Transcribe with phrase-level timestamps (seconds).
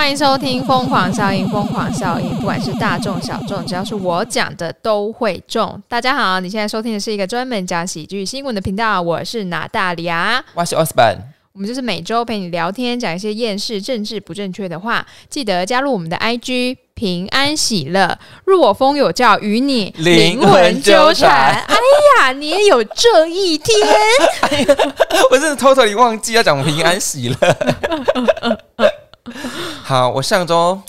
[0.00, 5.80] 欢迎收听《疯狂效应》，疯狂效应，不管是大众小众，只要是我讲的都会中。
[5.86, 11.18] 大家好，你现在收听的是一个专门讲喜剧新闻的频道，我是拿大利亚，我是 Osborn，
[11.52, 15.06] 我们就是每周陪你聊天，讲一些厌世、政治不正确的话。
[15.28, 21.76] 记得加入我们的 IG，平安喜乐，入我风有教，与你灵魂纠缠哎
[22.16, 23.76] 呀，你也有这一天。
[25.30, 27.36] 我真的偷偷地忘记要讲平安喜乐。
[29.90, 30.80] 好，我上周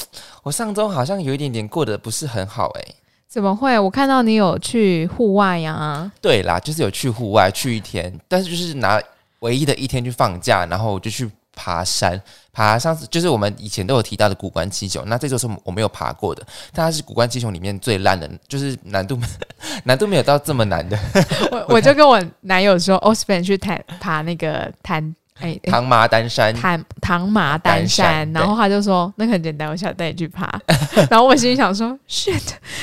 [0.44, 2.86] 我上周好像有一点点过得不是很好哎、
[3.28, 3.80] 怎么会？
[3.80, 9.02] 我看到你有去户外呀、对啦，就是有去户外去一天，但是就是拿
[9.40, 12.22] 唯一的一天去放假，然后我就去爬山。
[12.54, 19.18] 爬上次就是我们以前都有提到的古关七雄，那这就是我没有爬过的，但它是古关七雄里面最烂的，就是难度
[19.84, 20.96] 难度没有到这么难的
[21.52, 25.50] 我我就跟我男友说 o s p e n 去谈爬那个谈哎。
[25.50, 26.54] 欸唐麻丹山。
[26.54, 30.50] 唐唐麻丹山然后他就说那个很简单，我想带你去爬。
[31.10, 32.42] 然后我心里想说，shit，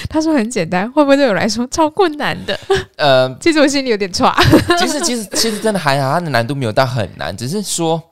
[0.08, 2.58] 他说很简单，会不会对我来说超困难的？
[2.96, 4.34] 呃， 其实我心里有点差。
[4.78, 8.02] 其实其实其实真的还好，它的难度没有到很难，只是说，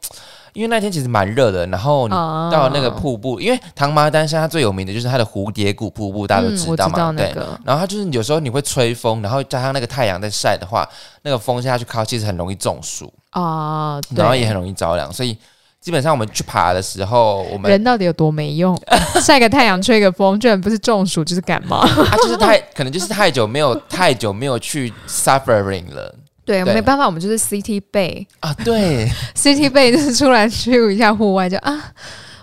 [0.56, 7.34] 因为那天其实蛮热的，然后你哦到那个瀑布，因为唐麻丹山它最有名的就是它的蝴蝶谷瀑布，大家都嗯知道嘛，对。
[7.62, 10.88] 然后它就是有时候你会吹风，然后加上那个太阳在晒的话，
[11.22, 15.36] 那个风下去靠，其实很容易中暑，哦，对然后也很容易着凉，所以
[15.78, 18.74] 基本上我们去爬的时候，我们人到底有多没用？
[19.22, 21.76] 晒个太阳，吹个风，居然不是中暑就是感冒。
[21.76, 26.14] 啊就是太可能就是太久没有太久没有去 suffering 了
[26.46, 28.24] 对，对没办法，我们就是 City Bay。
[28.40, 31.92] 啊，对， City Bay 就是出来去一下户外就啊，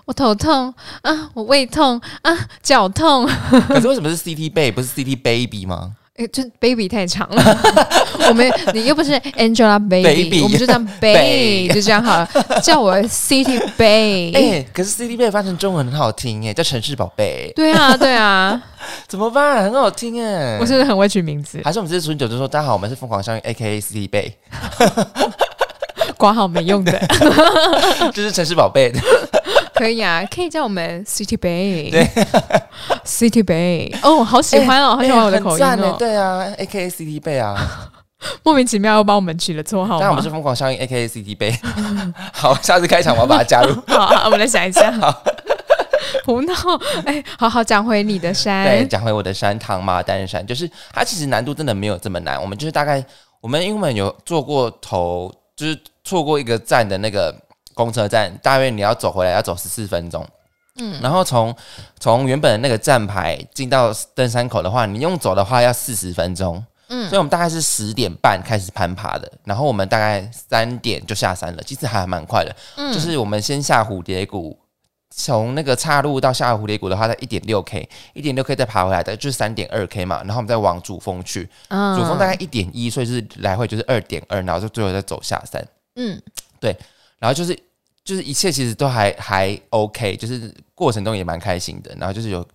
[0.06, 3.26] 我头痛啊，我胃痛啊，脚痛，
[3.70, 5.94] 可是为什么是 CT Bay 不是 CT Baby 吗？
[6.18, 7.44] 诶，就 baby 太长了。
[8.30, 12.30] 我们你又不是 Angelababy，我们就这样 Bay，Bay 就这样好了。
[12.62, 14.32] 叫我 City Bay。
[14.38, 18.62] 哎、可是 City Bay 翻成中文很好听哎，叫城市宝贝，对啊，对啊，
[19.10, 19.64] 怎么办？
[19.64, 20.60] 很好听哎。
[20.60, 24.34] 我是不是很会取名字，还是我们这次春酒就说大家好，我们是疯狂相遇 A K A CT Bay，
[26.16, 26.92] 挂号没用的，
[28.14, 28.94] 就是城市宝贝。
[29.76, 31.92] 可以啊，可以叫我们 City Bay。
[31.92, 32.08] 对
[33.06, 33.96] ，City Bay。
[34.04, 35.96] 哦，好喜欢哦，好喜欢我的口音哦。
[35.98, 37.92] 对啊，A K A City Bay 啊，
[38.44, 40.30] 莫名其妙又帮我们取了绰号吗当然我们是？
[40.30, 41.58] 疯狂效应 A K A City Bay。
[42.32, 43.74] 好，下次开场我要把它加入。
[43.88, 44.92] 好，好我们来想一下。
[44.92, 45.24] 好
[46.26, 46.54] 胡闹，
[47.06, 52.40] 哎，好好讲回你的山对，讲回我的山唐麻丹山，就是它其实难度真的没有这么难。
[52.42, 53.04] 我们就是大概
[53.42, 57.36] 我们因为我们有做过头，就是错过一个站的那个
[57.74, 60.28] 公车站，大约你要走回来要走十四分钟。
[60.80, 61.56] 嗯，然后从
[62.00, 66.64] 从原本的那个站牌进到登山口的话，你用走的话要四十分钟。
[66.90, 72.56] 嗯，所以我们大概是十点半开始攀爬的，然后我们大概三点就下山了，其实还蛮快的。
[72.76, 74.60] 嗯，就是我们先下蝴蝶谷，
[75.16, 86.22] 从那个岔路到下蝴蝶谷的话，在一点六 k，一点六 k 再爬回来的就是三点二 k 嘛，然后我们再往主峰去，嗯主峰大概一点一，所以是来回就是二点二，然后就最后再走下山，嗯，
[87.24, 87.58] 然后就是
[88.04, 92.46] 就是一切其实都还还 OK，就是过程中也蛮开心的，然后就是有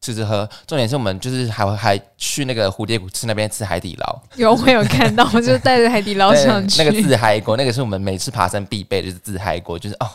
[0.00, 6.80] 吃吃喝，重点是我们就是还会还去那个蝴蝶谷吃那边吃海底捞，有我有看到，我就带着海底捞 对上去。
[6.80, 10.08] 那个自嗨锅，那个是我们每次爬山必备的，就是自嗨锅，就是哦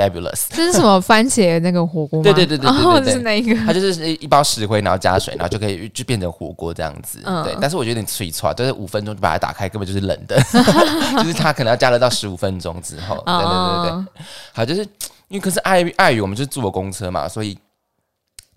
[0.00, 0.46] fabulous。
[0.50, 2.22] 这是什么番茄那个火锅吗？
[2.22, 3.54] 对对对对对就是那一个。
[3.66, 7.18] 它就是一一包石灰，然后加水，然后就可以就变成火锅这样子。
[7.24, 10.40] 嗯对，但是我觉得有点脆脆，就是五分钟就把它打开，根本就是冷的，
[11.18, 13.16] 就是它可能要加热到十五分钟之后。
[13.26, 14.06] 对对对对，哦，
[14.52, 14.80] 好，就是
[15.28, 17.56] 因为可是碍于碍于我们就是坐公车嘛，所以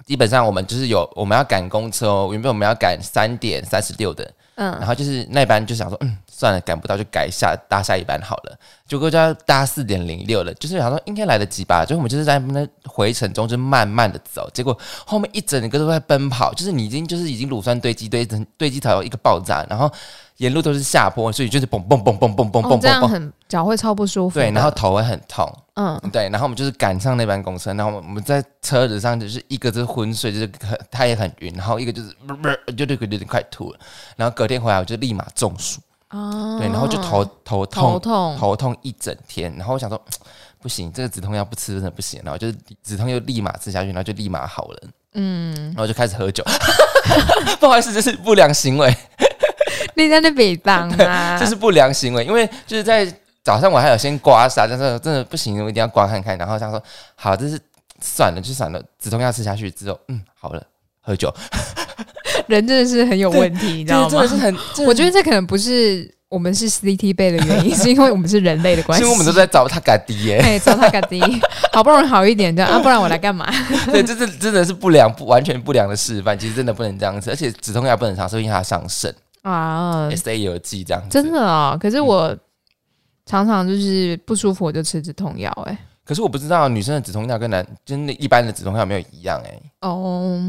[0.05, 8.57] 基本上我们就是有我们要赶公车哦，原本我们要赶三点三十六的，嗯，然后就是那班就想说，嗯，算了，赶不到就改下搭下一班好了。
[8.87, 11.85] 结果就要搭四点零六了，就是想说应该来得及吧。
[11.85, 19.91] 结果我们就是在那回程中就慢慢的走，结果后面一整个都在奔跑，就是你已经就是已经乳酸堆积堆成堆积到一个爆炸，然后
[20.37, 24.39] 沿路都是下坡，所以就是嘣嘣嘣嘣嘣嘣哦这样嘣嘣嘣，很脚会超不舒服。
[24.39, 25.47] 对，然后头会很痛。
[25.75, 32.15] 嗯，对，然后我们就是赶上那班公车，然后我们在车子上就是一个就是昏睡，就是很他也很晕，然后一个就是
[32.77, 33.79] 就就有点快吐了，
[34.15, 35.81] 然后隔天回来我就立马中暑，
[36.13, 37.99] 哦，对，然后就头头头痛。
[37.99, 39.99] 痛，头痛一整天，然后我想说
[40.61, 44.79] 不行，这个止痛药不吃真的不行，然后就是止痛药立马吃下去，然后就立马好了，
[45.13, 46.43] 嗯，然后就开始喝酒，
[47.59, 48.95] 不好意思，这是不良行为，
[49.95, 51.35] 你在那北当啊？
[51.41, 53.05] 这是不良行为，因为就是在
[53.43, 56.37] 早上我还有先刮痧，但是真的不行，我一定要刮看看。
[56.37, 56.81] 然后想说
[57.15, 57.59] 好，这是
[57.99, 60.63] 算了，就算了，止痛药吃下去之后，嗯，好了，
[61.01, 61.33] 喝酒，
[62.47, 64.27] 人真的是很有问题，你知道吗真的？
[64.27, 64.55] 是很，
[64.87, 69.03] 我觉得这可能不是我们是 CT 背的原因， 是因为我们是人类的关系。
[69.03, 70.37] 因为我们都在找他嘎迪耶。
[70.43, 71.21] 哎，找他嘎迪。
[71.71, 73.51] 好不容易好一点，这样啊，不然我来干嘛？
[73.91, 81.09] 对，这是真的是不良不完全不良的示范，其实真的不能这样子，而且止痛药不能尝试，因为它伤肾啊，，S A 有剂这样子。
[81.09, 81.77] 真的哦。
[81.81, 82.37] 可是我
[83.25, 85.51] 常常就是不舒服，我就吃止痛药。
[85.65, 85.75] 哎，
[86.05, 90.39] 可是我不知道女生的止痛药跟男真的一般的止痛药有没有一样哎、哦，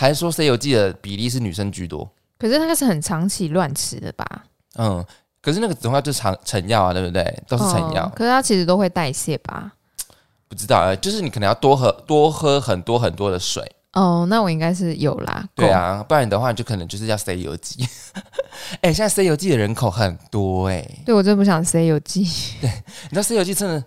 [0.00, 2.10] 还是说 C 有剂的比例是女生居多？
[2.38, 4.24] 可是那个是很长期乱吃的吧？
[4.76, 5.04] 嗯，
[5.42, 7.42] 可是那个止痛药就是成成药啊，对不对？
[7.46, 9.70] 都是成药，哦可是它其实都会代谢吧？
[10.48, 13.62] 不知道哎、就是你可能要多喝多喝很多很多的水，
[13.92, 15.46] 哦，那我应该是有啦。
[15.54, 17.86] 对啊，不然的话你就可能就是要 C 有剂。
[18.80, 22.20] 哎、现在 C 有剂的人口很多哎、够，对我真不想 C 有剂。
[22.62, 23.84] 你知道 C 有剂真的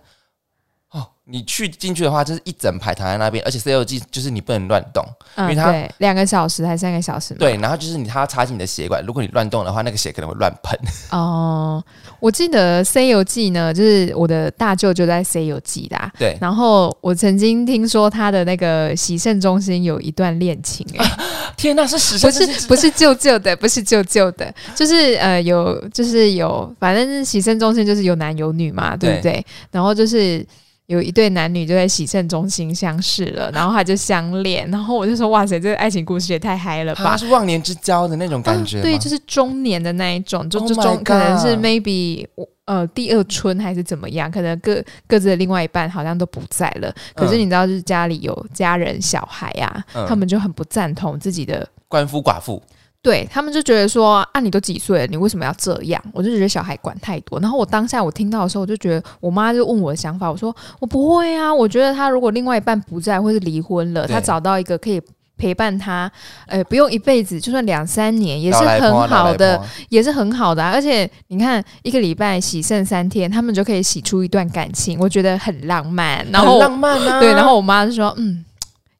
[0.94, 5.04] 哦，你去进去的话，就是一整排躺在那边，而且 C O G 就是你不能乱动，
[5.38, 7.38] 因为嗯，它，两个小时还是三个小时嘛？
[7.40, 10.78] 对，然后就是你它要插进你的血管，如果你乱动的话，那个血可能会乱喷。
[11.10, 11.82] 哦，
[12.20, 16.12] 我记得 C 游记呢，就是我的大舅就在 C 游记啦。
[16.16, 21.04] 对，然后我曾经听说他的那个洗肾中心有一段恋情、欸，
[21.58, 29.44] 天哪，是史不是不是舅舅的，不是舅舅的，就是呃有就是有，反正是洗肾中心就是有男有女嘛，对不对？
[29.72, 30.46] 然后就是。
[30.86, 37.16] 有一对男女就在洗肾中心相识了，然后他就相恋，然后我就说哇塞，这个爱情故事也太嗨了吧啊！
[37.16, 42.26] 是忘年之交的那种感觉对，就是中年的那一种，就 Oh 就中可能是 maybe
[42.66, 46.94] 呃第二春还是怎么样，可能各各自的另外一半好像都不在了。
[47.14, 51.66] 可是嗯你知道，就是家里有家人小孩啊，嗯他们就很不赞同自己的。
[51.88, 52.62] 官夫寡妇，
[53.04, 56.02] 对他们就觉得说啊，你都几岁了，你为什么要这样？
[56.10, 57.38] 我就觉得小孩管太多。
[57.38, 64.98] 然后我当下我听到的时候，我就觉得我妈就问我的想法，我说我不会啊，我觉得他如果另外一半不在或是离婚了，对他找到一个可以
[65.36, 66.10] 陪伴他，
[66.46, 70.70] 呃，不用一辈子，就算两三年也是很好的也是很好的、啊。
[70.72, 76.26] 而且你看，一个礼拜洗肾三天，他们就可以洗出一段感情，我觉得很浪漫。
[76.32, 77.20] 然后浪漫啊。
[77.20, 78.42] 对，然后我妈就说，嗯。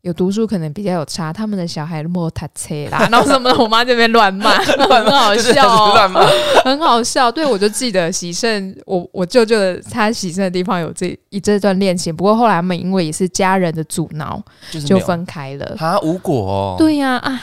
[0.05, 6.21] 有读书可能比较有差，他们的小孩莫他车啦， 然后什么的，我妈这边乱骂， 很好笑、哦，乱骂。
[6.62, 7.33] 很好笑。
[7.33, 14.43] 对，我就记得喜盛，我我舅舅的他喜盛的地方有这一这段恋情，不过后来他们因为也是家人的阻挠，
[14.87, 15.75] 就分开了。
[15.79, 17.41] 啊，无果哦。，对呀啊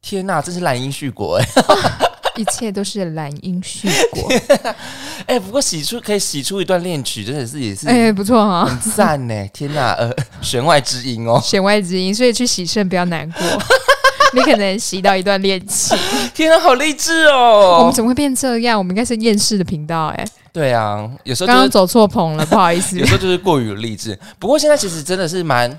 [0.00, 1.44] 天哪，这是蓝因絮果哎
[2.36, 4.32] 一切都是蓝因絮 果。
[5.26, 9.48] 哎，不过洗出可以洗出一段恋曲，真的是也是哎、不错哈、很赞呢。
[9.52, 10.10] 天哪，呃，
[10.40, 11.40] 弦外之音哦。
[11.42, 13.42] 弦外之音，所以去洗肾不要难过，
[14.34, 15.96] 你可能洗到一段恋情。
[16.34, 17.92] 天哪，好励志哦我们哦。
[17.94, 18.78] 怎么会变这样？
[18.78, 23.06] 我们应该是厌世的频道哎、对啊，有时候就是刚刚走错棚了，不好意思 有。
[23.06, 24.18] 时候就是过于励志。
[24.38, 25.78] 不过现在其实真的是蛮，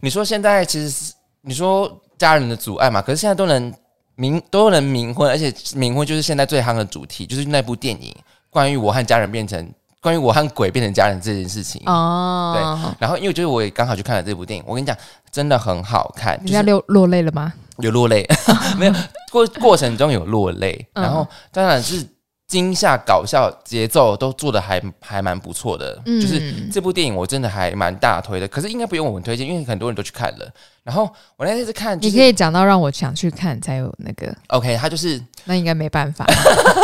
[0.00, 1.12] 你说现在其实是
[1.42, 3.72] 你说家人的阻碍嘛，可是现在都能
[4.18, 8.14] 冥都能冥婚，而且冥婚就是现在最夯的主题，就是那部电影
[8.50, 11.80] 关于我和家人变成关于我和鬼变成家人这件事情。
[11.86, 14.96] 哦，对然后因为就是我也刚好去看了这部电影，我跟你讲，
[15.30, 17.52] 真的很好看，你要流落落泪了吗？
[17.78, 18.26] 有落泪，
[18.76, 18.94] 没有
[19.30, 22.04] 过过程中有落泪，嗯然后当然是
[22.48, 30.52] 惊吓、搞笑、节奏都做的还还蛮不错的，嗯就是这部电影我真的还蛮大推的，可是应该不用我们推荐，因为很多人都去看了。
[30.88, 31.02] 然后
[31.36, 36.24] 我那天是看、就是，你可以讲到让我想去看才有那个，OK，他就是那应该没办法，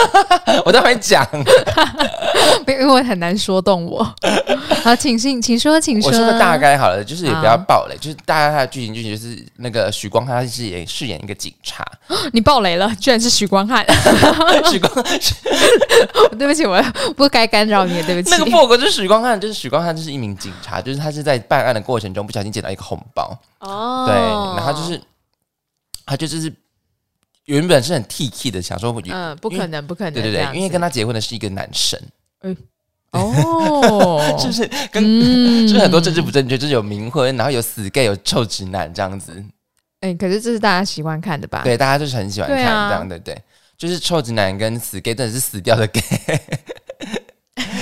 [0.67, 1.27] 我待会讲，
[2.69, 4.05] 因为很难说动我。
[4.83, 6.11] 好，请信，请说，请说。
[6.11, 11.83] 我说个大概好了，就是也不要好爆雷，就是大概他的剧情剧情就是那个许光汉他是演饰演一个警察，
[12.33, 13.83] 你暴雷了，居然是许光汉，
[14.71, 14.93] 许光
[16.39, 16.85] 对不起，我
[17.17, 18.37] 不该干扰你，对不起。
[18.37, 23.35] 那个破格就是许光汉，就是许光汉就是一名警察，就是他是在办案的过程中不小心捡到一个红包，
[23.65, 25.01] 哦，对，然后就是
[26.07, 26.53] 他就就是
[27.47, 32.01] 原本是很 T K 的，想说嗯，不可能，不可能，对对对，因为跟他结婚的是一个男生，
[33.13, 34.69] 哦， 是不是？
[34.91, 35.69] 跟、嗯。
[35.69, 39.45] 就是很多政治不正确，就是有冥婚，然后有死 gay，有臭直男这样子。
[40.01, 43.41] 哎、可是这是大家喜欢看的吧？，对，大家就是很喜欢看这样的，对，
[43.79, 46.03] 就是臭直男跟死 gay 真的是死掉的 gay，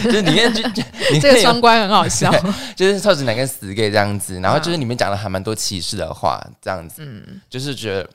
[0.11, 0.63] 就是里面就
[1.21, 2.33] 这个双关很好笑。
[2.77, 8.09] 就是臭直男跟死 gay 这样子，然后就是嗯里面讲了还蛮多歧视的话，这样子，嗯，就是觉得。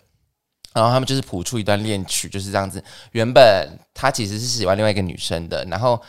[0.74, 2.84] 然后他们就是谱出一段恋曲，就是这样子。
[3.12, 6.00] 原本他其实是喜欢另外一个女生的，然后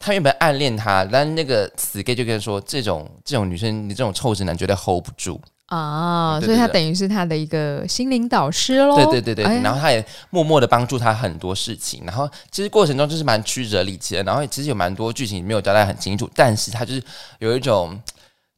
[0.00, 5.40] 他原本暗恋她，但那个死 gay 就跟他说，这种这种女生，你这种臭直男绝对 hold 不住。
[5.70, 8.96] 啊，对所以他等于是他的一个心灵导师喽。
[8.96, 17.02] 对对对对，哎然后他也默默的帮助他很多事情，然后其实过程中就是蛮曲折离奇的，然后其实有蛮多剧情没有交代很清楚，但是他就是
[17.38, 17.96] 有一种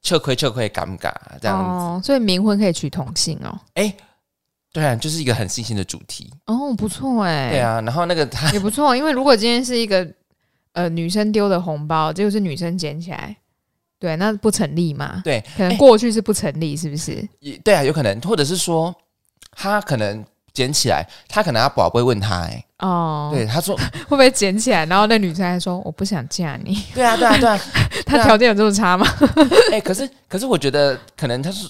[0.02, 3.60] 吃亏吃亏尴尬这样子，哦，所以冥婚可以娶同性哦。
[3.74, 3.94] 哎、
[4.72, 7.50] 对啊，就是一个很新鲜的主题，哦，不错哎。
[7.50, 8.96] 对，啊，然后那个他也不错。
[8.96, 10.08] 因为如果今天是一个
[10.72, 13.36] 呃女生丢的红包，结果是女生捡起来，
[14.02, 15.20] 对，那不成立嘛？
[15.22, 17.24] 对，可能过去是不成立，是不是？
[17.38, 18.92] 也对啊，有可能，或者是说
[19.52, 23.76] 他可能捡起来，他可能他宝贝问他、哎，哦，对，他说，
[24.08, 24.84] 会不会捡起来？
[24.86, 26.82] 然后那女生还说：“我不想嫁你。
[26.92, 27.58] 对啊，对啊，对啊，”
[28.04, 29.06] 他条件有这么差吗？
[29.70, 31.68] 哎、可是可是我觉得可能他是。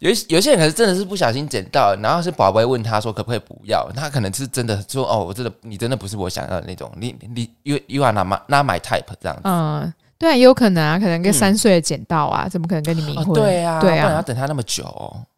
[0.00, 9.42] 有一有些人可是真的是不小心捡到，然后是宝贝问他说可不可以不要，他可能是真的说哦，我真的你真的不是我想要的那种，你你 you you are not my not my type 这样子。
[9.44, 13.34] 嗯，对啊，也有可能啊，可能跟三岁的捡到啊，怎么可能跟你冥哦婚？
[13.34, 15.16] 对啊，对不然要啊，等他那么久、哦。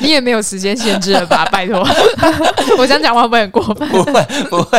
[0.00, 1.46] 你也没有时间限制了吧？
[1.52, 1.86] 拜托，
[2.78, 3.88] 我想讲话会不会很过分？
[3.88, 4.12] 不会
[4.50, 4.78] 不会，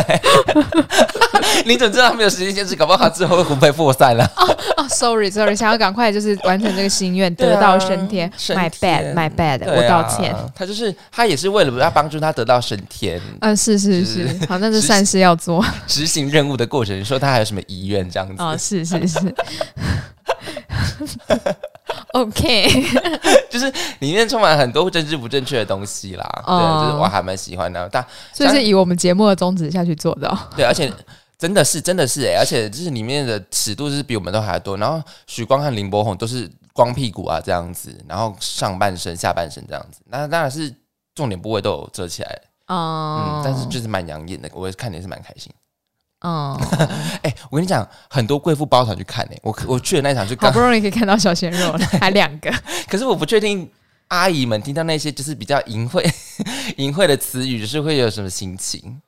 [1.65, 2.75] 你怎么知道他没有时间限制？
[2.75, 4.25] 搞不好他之后会魂飞魄散了。
[4.35, 8.31] 哦哦，sorry，sorry，想要赶快就是完成这个心愿，啊得道升天。
[8.37, 10.35] 升 My 天 bad, my bad，啊我道歉。
[10.55, 18.35] 他就是他也是为了要帮助他得到升天，嗯，是是是是，好，那是善事要做执行任务的过程，说他还有什么遗愿这样子。
[18.41, 19.19] 哦，是是是。
[22.13, 22.67] OK，
[23.51, 26.43] 就是里面充满很多政治不正确的东西啦。
[26.45, 27.89] 哦对，就是我还蛮喜欢的。
[27.91, 30.37] 但所以是以我们节目的宗旨下去做的哦。
[30.55, 30.91] 对，而且
[31.45, 34.75] 真的是真的是哎、而且就是里面的尺度是比我们都还要多。
[34.77, 40.01] 然后许光和林柏宏都是光屁股啊这样子，然后上半身、下半身这样子。
[40.05, 40.73] 那当然是
[41.13, 45.51] 重点部位都有遮起来，哦嗯，但是就是蛮养眼的，我看的也是蛮开心。
[46.21, 46.55] 嗯，
[47.21, 52.51] 哎、 我跟你讲，很多贵妇包场去看呢、我我去的那一场就刚好不，容易可以看到小鲜肉 了，还两个。
[52.89, 53.69] 可是我不确定
[54.07, 56.03] 阿姨们听到那些就是比较淫秽
[56.77, 58.99] 淫秽的词语，就是会有什么心情？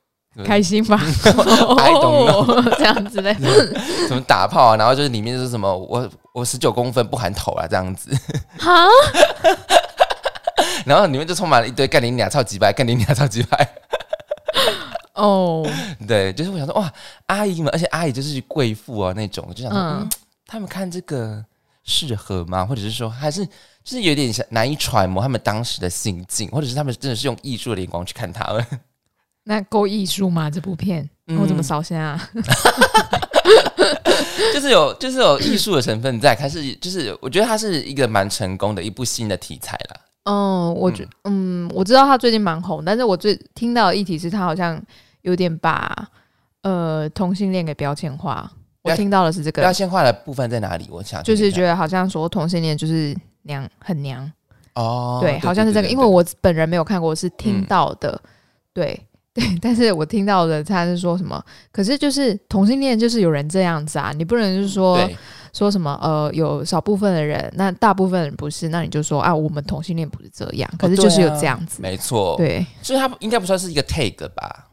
[0.44, 0.96] 开心吧。
[0.98, 3.34] I don't 哦， 这样子的。
[4.06, 8.10] 什么打炮啊，然后就是里面是什么我我十九公分不含头啊这样子，
[8.58, 8.86] 哈，
[10.86, 13.68] 然后里面就充满了一堆干你俩超级白，干你俩超级白，
[15.14, 15.68] 哦，
[16.06, 16.92] 对，就是我想说哇，
[17.26, 20.00] 阿姨们，而且阿姨就是贵妇啊那种，我就想说，嗯。
[20.00, 20.10] 嗯，
[20.46, 21.44] 他们看这个
[21.84, 22.64] 适合吗？
[22.64, 23.50] 或者是说还是就
[23.84, 28.64] 是有点想难以揣摩他们当时的心境，或者是他们真的是用艺术的眼光去看他们。
[29.48, 30.50] 那够艺术吗？
[30.50, 32.20] 这部片嗯我怎么烧香啊？
[34.52, 40.00] 就是有就是有艺术的成分在，开始就是我觉得它是一个蛮成功的一部新的题材了。
[40.24, 44.78] 嗯，我觉嗯，我知道他最近蛮红，但是我最听到的议题是他好像
[45.22, 46.06] 有点把
[46.62, 48.50] 呃同性恋给标签化。
[48.82, 50.86] 我听到的是这个标，签化的部分在哪里？
[50.90, 54.30] 我想就是觉得得好像说同性恋就是娘很娘，
[54.74, 58.20] 哦，对，好像是这个，因为我本人没有看过，我是听嗯到的，
[58.74, 59.00] 对
[59.38, 61.42] 对，但是我听到的他是说什么？
[61.70, 64.98] 可是就是同性恋就是有人这样子啊，你不能就是说
[65.52, 74.66] 说什么呃有少部分的人，那大部分人不是，那你就说啊我们同性恋不是这样，可是就是有这样子，没错，，对，所以他应该不算是一个 take 吧？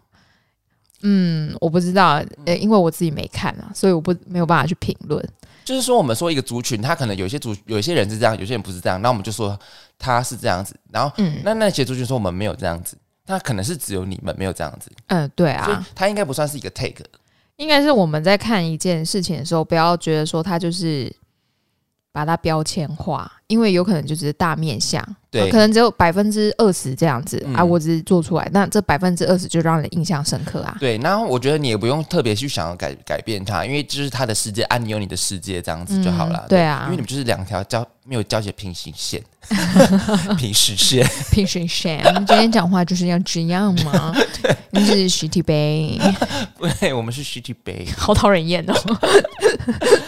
[1.08, 5.24] 嗯，我不知道，呃，因为我自己没看啊，所以我不没有办法去评论。
[5.64, 9.60] 就是说，我们说一个族群，他可能有些族有些人是这样，有些人不是这样，那我们就说
[10.00, 11.42] 他是这样子，然后嗯。
[11.44, 17.04] 那那些族群说我们没有这样子，那可能是只有你们没有这样子，嗯、对啊，他应该不算是一个 take。
[17.58, 21.14] 应该是我们在看一件事情的时候，不要觉得说他就是
[22.12, 30.76] 把它标签化，因为有可能就只是大面相，对呃可能只有百分之二十这样子、嗯啊，我只是做出来，那这百分之二十就让人印象深刻啊。
[30.80, 36.40] 对，然后我觉得你也不用特别去想要改改变它，因为就是他的世界，啊，你有你的世界，这样子就好了。
[36.46, 39.22] 嗯对啊因为你们就是两条交没有交集的平行线，
[40.38, 41.08] 平行线。
[41.32, 44.12] 平行线，我们今天讲话就是要这样吗？
[44.72, 46.00] 你是徐体杯，
[46.80, 47.88] 对，我们是 City Bay。
[47.96, 48.74] 好讨人厌哦，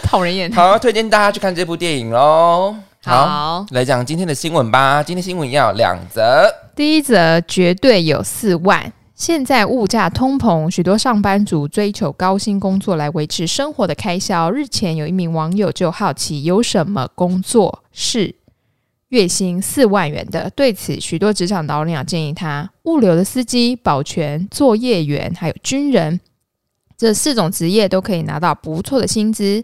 [0.02, 0.50] 讨人厌。
[0.52, 2.74] 好，推荐大家去看这部电影喽。
[3.04, 5.02] 好，好，来讲今天的新闻吧。
[5.02, 6.52] 今天新闻要两则。
[6.74, 8.92] 第一则绝对有四万。
[9.14, 14.50] 现在物价通膨，许多上班族追求高薪工作来维持生活的开销。
[14.50, 18.34] 日前有一名网友就好奇，有什么工作是
[19.08, 20.50] 月薪四万元的？
[20.50, 26.20] 对此，许多职场导鸟建议他，物流的司机、保全、作业员，还有军人，
[26.96, 29.62] 这四种职业都可以拿到不错的薪资。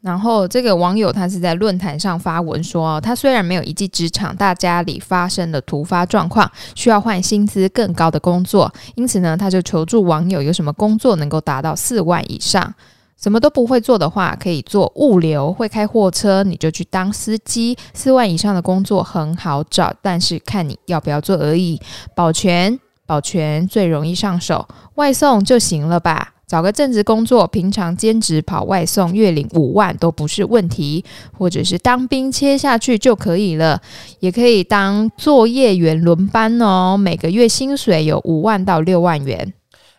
[0.00, 12.74] 然后这个网友他是在论坛上发文说，他虽然没有一技之长，大家里发生了突发状况，需要换薪资更高的工作，因此呢，他就求助网友有什么工作能够达到四万以上。
[13.20, 17.76] 什么都不会做的话，可以做物流；会开货车，你就去当司机。
[17.92, 21.80] 四万以上的工作很好找，但是看你要不要做而已。
[22.14, 26.34] 保全，保全最容易上手，外送就行了吧。
[26.48, 31.04] 找个正职工作，平常兼职跑外送，月领五万都不是问题，
[31.36, 33.78] 或者是当兵切下去就可以了，
[34.20, 39.52] 也可以当作业员轮班哦，每个月薪水有五万到六万元。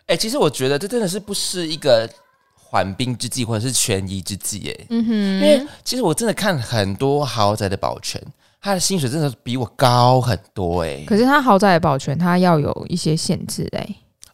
[0.06, 2.10] 哎、其实我觉得这真的是不是一个
[2.56, 8.20] 缓兵之计或者是权宜之计，哎，嗯哼，因为其实我真的看很多豪宅的保全，
[8.60, 11.04] 他的薪水真的比我高很多，哎。
[11.06, 13.88] 可是他豪宅的保全，他要有一些限制，哎。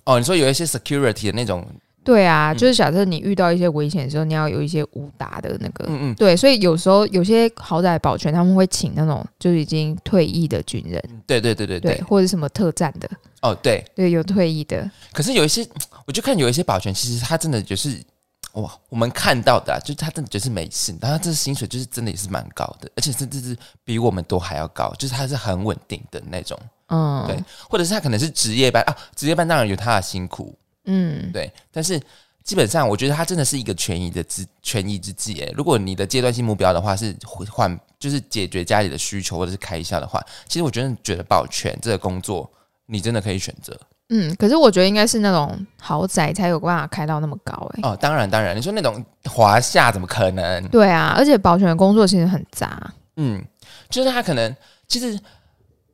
[0.04, 1.62] 哦，你说有一些 security 的那种。
[2.06, 13.10] 对啊，就是假设你遇到一些危险的时候，你要有一些武打的那个，嗯嗯，对，所以有时候有些豪宅保全他们会请那种就是已经退役的军人，对对对对对，或者什么特战的，
[13.42, 13.84] 哦对。
[13.94, 14.88] 对，有退役的。
[15.12, 15.66] 可是有一些，
[16.06, 18.00] 我就看有一些保全，其实他真的就是
[18.52, 26.58] 哇，我们看到的，啊就是他真的就是没事，但他这薪水就是真的也是蛮高的，而且甚至是比我们都还要高，就是他是很稳定的那种，
[26.88, 27.36] 嗯，对，
[27.68, 30.56] 或者是他可能是值夜班啊，值夜班当然有他的辛苦，
[30.86, 32.00] 嗯，对，但是。
[32.46, 35.34] 基本上，我觉得它真的是一个权宜的之权宜之计。
[35.40, 37.12] 诶，如果你的阶段性目标的话是
[37.50, 42.48] 换，就是解决家里的需求或者是开销的话，其实我觉得觉得保全这个工作，
[42.86, 43.76] 你真的可以选择。
[44.10, 47.52] 嗯，可是我觉得应该是那种豪宅才有办法开到那么高。
[47.74, 47.80] 诶。
[47.82, 50.68] 哦，当然当然，你说那种华夏怎么可能？
[50.68, 52.80] 对啊，而且保全的工作其实很杂。
[53.16, 53.44] 嗯，
[53.90, 54.54] 就是他可能
[54.86, 55.18] 其实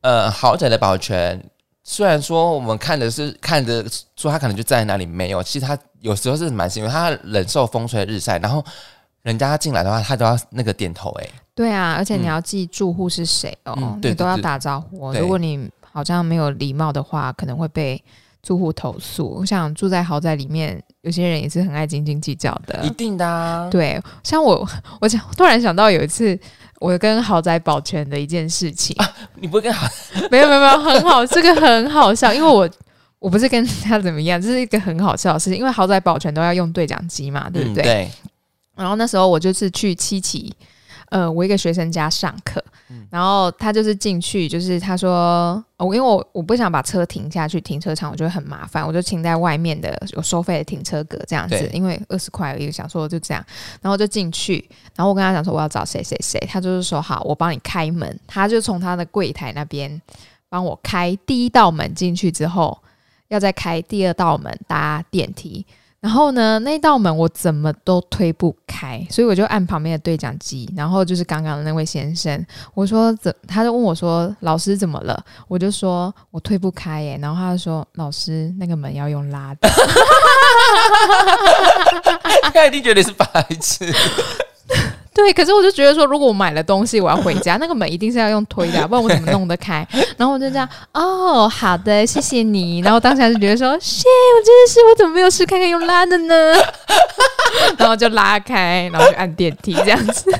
[0.02, 1.42] 呃豪宅的保全。
[1.84, 3.84] 虽然说我们看的是看着
[4.16, 8.64] 说他可能就站在那里没有，其实他有时候是蛮幸运，他忍受风吹日晒，然后
[9.22, 11.28] 人家进来的话，他都要那个点头哎。
[11.54, 15.12] 对啊，而且你要记住户是谁哦，你都要打招呼。
[15.12, 18.02] 如果你好像没有礼貌的话，可能会被
[18.42, 19.28] 住户投诉。
[19.28, 23.26] 我想住在豪宅里面，有些人也是很爱斤斤计较的，一定的。
[23.26, 23.68] 啊。
[23.70, 24.68] 对，像我，
[25.00, 26.38] 我想突然想到有一次。
[26.80, 28.96] 我跟豪宅保全的一件事情，
[29.36, 29.86] 你不会跟豪？
[30.32, 32.68] 没有没有没有，很好，这个很好笑，因为我
[33.20, 37.84] 我不是跟他怎么样，这是一个很好笑的事情，因为豪宅保全都要用对讲机嘛，对不对？
[37.84, 38.10] 对。
[38.74, 40.52] 然后那时候我就是去七期。
[41.12, 42.64] 呃，我一个学生家上课，
[43.10, 53.44] 然后他就是进去，就是他说，哦因为我我不想把车停下去停车场，我觉得很麻烦，我就停在外面的有收费的停车格这样子，因为二十块而已，想说就这样，
[53.82, 54.66] 然后就进去，
[54.96, 60.00] 然后我跟他讲说我要找谁谁谁，他就是说好，我帮你开门，他就从他的柜台那边
[60.48, 62.78] 帮我开第一道门进去之后，
[63.28, 65.66] 要再开第二道门搭电梯。
[66.02, 70.68] 然后呢，那道门我怎么都推不开，所以我就按旁边的对讲机。
[70.76, 79.70] 然后就是刚刚的那位先生，我说怎，他就问我说：“老师怎么了？”我就说：“我推不开耶。”然后他就说：“老师，那个门要用拉的。
[82.52, 83.24] ”他一定觉得是白
[83.60, 83.94] 痴。
[85.14, 89.86] 对，可是我就觉得说，如果我买了东西，我要回家，那个门一定是要用推的，不然我怎么弄得开？
[90.16, 92.80] 然后我就这样，哦，好的，谢谢你。
[92.80, 96.54] 然后当时还是觉得说，谢，我真的是，我怎么没有试看看用拉的呢？
[97.76, 100.30] 然后就拉开，然后就按电梯这样子。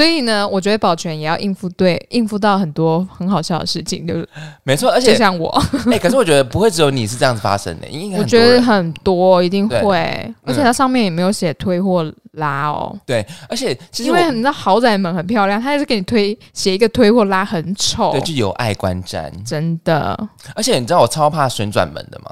[0.00, 4.26] 所以呢，我觉得保全也要应付，对，应付到很多很好笑的事情，就是
[4.62, 4.90] 没错。
[4.90, 5.50] 而且像我，
[5.92, 12.98] 哎，可是我觉得不会只有你是这样子发生的，应该 我觉得很多一定会，而且它上面也没有写推或拉哦。
[13.04, 20.18] 对，而且其实因为你知道豪宅门很漂亮，它也是给你推写一个推或拉很丑，对，就有爱观瞻，真的。
[20.54, 22.30] 而且你知道我超怕旋转门的吗？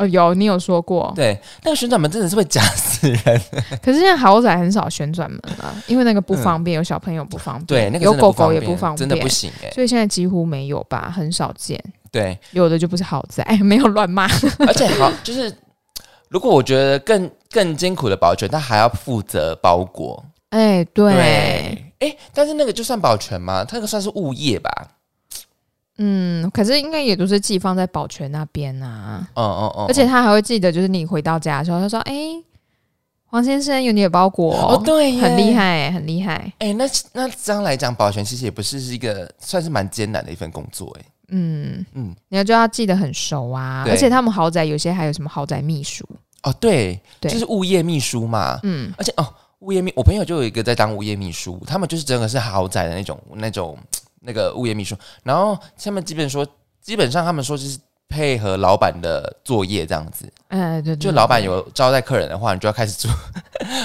[0.00, 3.40] 哦，有你有说过，对，那个旋转门真的是会夹死人。
[3.84, 9.70] 可是现在豪宅很少旋转门了，因为那个不方便，有小朋友不方便，对，那个有狗狗也不方便，真的不行哎。
[9.72, 11.78] 所以现在几乎没有吧，很少见。
[12.10, 14.26] 对，有的就不是豪宅， 没有乱骂。
[14.66, 15.54] 而且好，就是
[16.30, 20.24] 如果我觉得更更艰苦的保全，他还要负责包裹。
[20.48, 21.12] 哎，对，
[21.98, 23.66] 哎，但是那个就算保全吗？
[23.70, 24.70] 那个算是物业吧。
[26.02, 29.28] 嗯，可是应该也都是寄放在保全那边啊。
[29.34, 32.14] 哦哦哦，而且他还会记得，就是你回到家的时候，他说：“哎，
[33.26, 43.84] 黄先生有你的包裹哦，对，很厉害，很厉害。”哎，那那这样来讲，保全其实也不是是一个算是蛮艰难的一份工作，哎，嗯嗯，你要就要记得很熟啊。
[43.86, 46.08] 而且他们豪宅有些还有什么豪宅秘书
[46.44, 48.58] 哦，对，就是物业秘书嘛。
[48.62, 53.76] 嗯，而且哦，物业秘，我朋友就有一个在当物业秘书，他们就是真的是豪宅的那种那种。
[54.20, 56.46] 那个物业秘书，然后他们基本说，
[56.80, 57.78] 基本上他们说就是
[58.08, 60.30] 配合老板的作业这样子。
[60.48, 63.10] 哎，对，就老板有招待客人的话，你就要开始做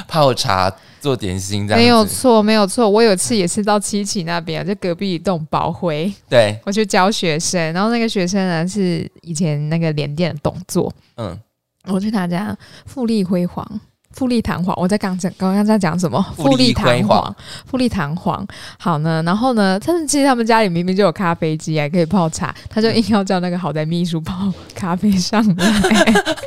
[0.07, 0.69] 泡茶、
[0.99, 1.79] 做点心这样。
[1.79, 2.89] 没有错，没有错。
[2.89, 11.39] 我有次也是到七期那边，就隔壁一栋宝辉，对我去教学生，然后那个学生呢是以前那个联电的董座，嗯，
[11.85, 13.79] 我去他家，富丽辉煌。
[14.15, 16.25] 富丽堂皇，我在刚讲，刚刚在讲什么？
[16.37, 18.47] 富丽堂皇，富丽堂皇。
[18.79, 25.65] 好呢，然后呢，他们其实他们家里明明就有咖啡机，还可以泡茶，他就硬要叫那个好在秘书泡咖啡上来。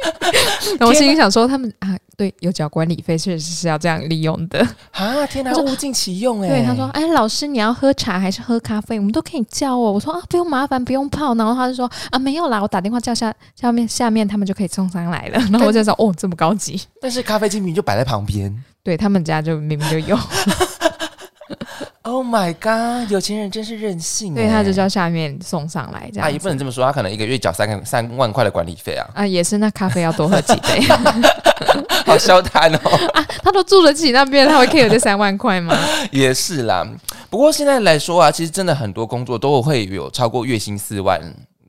[0.81, 4.59] 然后我心里想说，他们啊，对，有缴管理费，确实是要这样利用的。
[4.91, 6.49] 啊，天哪，物尽其用哎。
[6.49, 8.99] 对，他说，哎，老师，你要喝茶还是喝咖啡？
[8.99, 9.93] 我们都可以叫哦。
[9.93, 11.33] 我说啊，不用麻烦，不用泡。
[11.37, 15.39] 然后他就说啊，没有啦，我打电话叫下下面下面，他们就可以送上来了。
[15.53, 16.83] 然后我就说，哦，这么高级。
[17.01, 18.53] 但是咖啡精品就摆在旁边，
[18.83, 20.19] 对他们家就明明就有。
[22.09, 23.11] Oh my god！
[23.13, 24.35] 有钱人真是任性。
[24.35, 26.27] 对，他就叫下面送上来这样。
[26.27, 29.07] 阿姨不能这么说，他可能一个月缴三个三万块的管理费啊。
[29.15, 30.81] 啊，也是，那咖啡要多喝几杯。
[32.07, 32.79] 好消摊哦！
[33.13, 35.77] 啊，他都住得起那边，他会 care 这三万块吗？
[36.11, 36.89] 也是啦。
[37.29, 41.21] 不过现在来说啊，其实真的很多工作都会有超过月薪四万。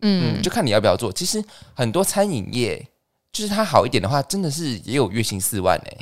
[0.03, 1.11] 嗯，就看你要不要做。
[1.11, 2.81] 其实很多餐饮业，
[3.33, 5.97] 就是它好一点的话，真的是也有月薪四万哎。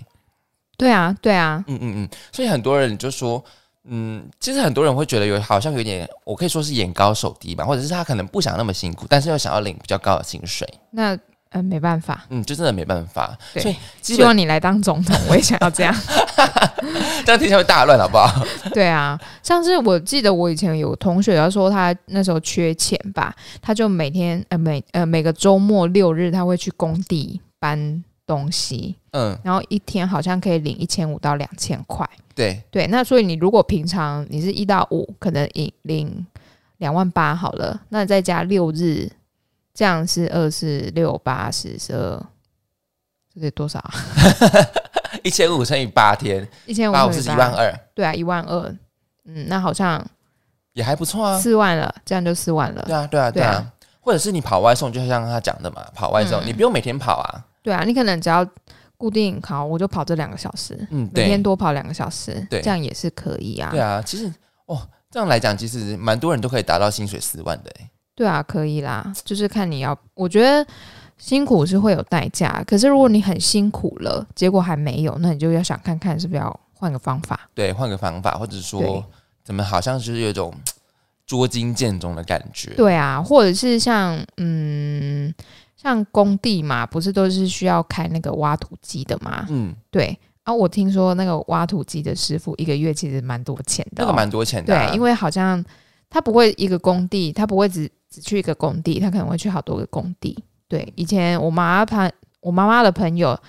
[0.77, 1.63] 对啊，对啊。
[1.65, 2.09] 嗯嗯嗯。
[2.31, 3.43] 所以很多人就说。
[3.89, 10.67] 嗯，其实很多人会觉得有好像有点，我可以说是眼高手低吧，或者是他可能不想那么辛苦，但是又想要领比较高的薪水。
[10.91, 11.17] 那
[11.51, 13.37] 嗯，没办法，嗯，就真的没办法。
[13.55, 15.95] 所以希望你来当总统，我也想要这样。
[17.25, 18.45] 这样听起来会大乱，好不好？
[18.75, 32.07] 对啊，像是我记得我以前有同学他说他那时候缺钱吧，他就每天呃每呃每个周末六日他会去工地搬东西，嗯，然后一天好像可以领一千五到两千块。
[32.35, 36.27] 对对，那所以你如果平常你是一到五，可能领领
[36.77, 39.09] 两万八好了，那再加六日，
[39.73, 42.21] 这样是二四六八十十二，
[43.33, 43.83] 这得多少？
[45.23, 47.73] 一千五乘以八天，一千五是一万二。
[47.95, 48.75] 对啊，一万二，
[49.25, 50.05] 嗯，那好像
[50.73, 52.83] 也还不错啊，四万了，这样就四万了。
[52.85, 53.73] 对啊，对啊，对啊。
[53.99, 57.43] 或者是你跑外送，就像他讲的嘛，跑外送你不用每天跑啊。
[57.67, 58.47] 对啊，你可能只要。
[58.99, 63.69] 固定好，我就跑这两个小时，嗯，每天多跑两个小时，对，这样也是可以啊。
[63.69, 64.25] 对啊，其实
[64.65, 67.87] 哦，这样来讲，其实蛮多人都可以达到薪水四万的哎。
[68.15, 70.65] 对啊，可以啦，就是看你要，我觉得
[71.19, 77.47] 辛苦是会有代价，可是如果你很辛苦了，结果还没有，那你就要想看看是不是要换个方法。
[77.53, 79.05] 对，换个方法，或者说
[79.43, 80.51] 怎么好像就是有一种
[81.27, 82.71] 捉襟见肘的感觉。
[82.71, 85.31] 对啊，或者是像嗯。
[85.77, 89.45] 像工地嘛，不是都是需要开那个挖土机的吗？
[89.49, 90.19] 嗯，对。
[90.43, 94.73] 啊，我听说那个挖土机的师傅一个月其实蛮多钱的，那个蛮多钱的。
[94.73, 95.63] 对，因为好像
[96.09, 100.37] 他不会一个工地，他不会只只去一个工地，他可能会去好多个工地。
[100.67, 102.11] 对，以前我妈朋
[102.41, 103.39] 我妈妈的朋友，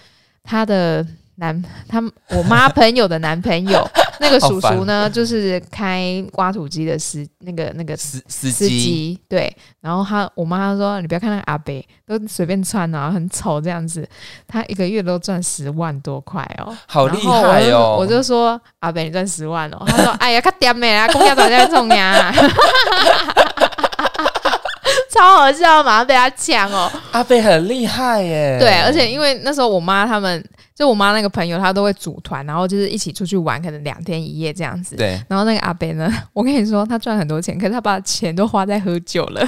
[0.45, 1.07] 他的。
[1.41, 3.89] 男，他我妈朋友的男朋友，
[4.21, 9.57] 那个叔叔呢，就是开挖土机的司，那个那个司司机，对。
[9.81, 14.07] 然后他，我妈说，你不要看那个阿北，都随便穿啊，很丑这样子。
[14.49, 17.97] 他一个月都赚十万多块哦，好厉害哦！
[17.99, 19.85] 我就说阿北，你赚十万哦。
[19.87, 22.35] 他说，哎呀，可点美啊，公交在那冲呀，
[25.19, 26.91] 超好笑，马上被他抢哦。
[27.11, 30.45] 阿飞很厉害耶，对，而且因为那时候我妈他们。
[30.79, 34.95] 就我妈那个朋友，她都会组团，然后就是一起出去玩，可能两天一夜这样子。
[34.95, 35.21] 对。
[35.29, 39.45] 然后那个阿北呢，我跟你说，他赚很多钱，可是他把钱都花在喝酒了，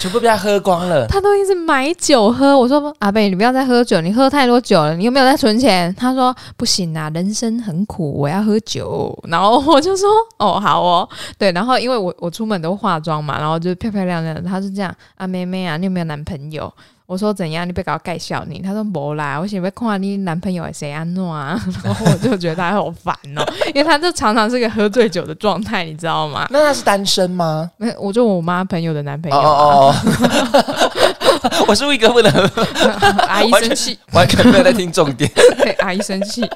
[0.00, 1.06] 全部被他喝光了。
[1.06, 2.58] 他都一直买酒喝。
[2.58, 5.94] 我说阿贝，你不要再喝酒，你喝太多酒了，你有没有在存钱？
[5.94, 9.16] 他说不行啊，人生很苦，我要喝酒。
[9.28, 10.08] 然后我就说
[10.38, 11.52] 哦，好哦，对。
[11.52, 14.40] 然后因为我我出门都化妆嘛，然后就漂漂亮亮的。
[14.40, 16.72] 他是这样啊，妹妹啊，你有没有男朋友？
[17.10, 17.66] 我说怎样？
[17.66, 18.60] 你别搞盖笑你。
[18.60, 21.60] 他说没啦，我想要看你男朋友谁安诺啊。
[21.82, 23.44] 然后我就觉得他好烦哦，
[23.74, 26.46] 因为他就常常是个喝醉酒的状态，你知道吗？
[26.50, 27.68] 那他是单身吗？
[27.78, 29.36] 那，我就我妈朋友的男朋友。
[29.36, 29.92] 哦
[31.68, 32.32] 我是一个不能
[33.28, 35.30] 阿姨生气，完全没有在听重点。
[35.58, 36.48] 对，阿姨生气，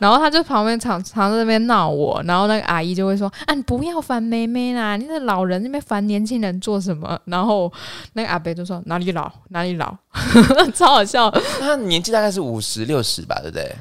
[0.00, 7.72] 然后他就旁边常常在那边闹我，然后那个阿姨就会说：“啊，你不要烦妹妹啦，你那老人那边烦年轻人做什么？”然后
[8.14, 9.94] 那个阿伯就说：“哪里老，哪里老。”
[10.74, 13.72] 超好笑，他年纪大概是五十六十吧，对不对？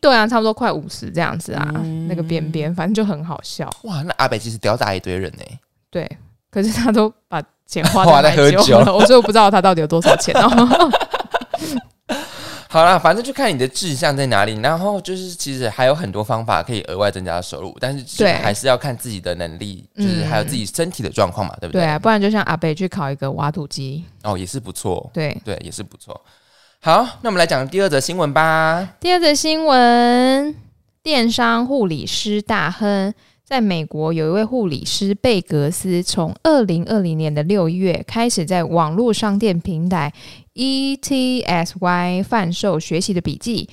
[0.00, 1.64] 对啊，差不多快五十这样子啊，
[2.08, 3.70] 那个边边，反正就很好笑。
[3.84, 5.44] 哇，那阿北其实吊打一堆人呢。
[5.90, 6.10] 对，
[6.50, 7.40] 可是他都把
[7.72, 10.90] 钱花在喝酒了，我就不知道他到底有多少钱哦。
[12.68, 21.82] 好啦，反正就看你的志向在哪里，然后就是其实还有很多方法可以额外增加收入，但是对还是要看自己的能力，就是还有自己身体的状况嘛，对不对？
[21.82, 25.10] 对啊，不然就像阿北去考一个挖土机哦，也是不错。
[25.14, 26.18] 对对，也是不错。
[26.80, 28.88] 好，那我们来讲第二则新闻吧。
[29.00, 30.54] 第二则新闻，
[31.02, 33.12] 电商护理师大亨。
[33.52, 40.10] 在美国，有一位护理师贝格斯，从二零二零年的六月开始，在网络商店平台
[40.54, 43.68] ETSY 贩售学习的笔记。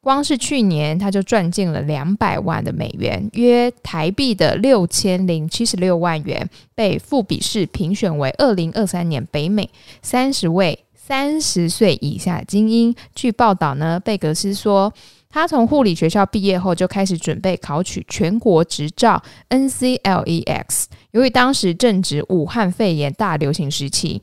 [0.00, 9.68] 光是去年，他就赚进了两百万的美元，约台币的六千零七十六万元，被富比士评选为二零二三年北美
[10.02, 12.94] 三十位三十岁以下精英。
[13.12, 14.92] 据报道呢，贝格斯说，
[15.36, 20.86] 他从护理学校毕业后就开始准备考取全国执照 NCLEX。
[21.10, 24.22] 由于当时正值武汉肺炎大流行时期。